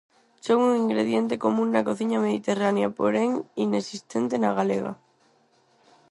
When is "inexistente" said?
3.65-4.33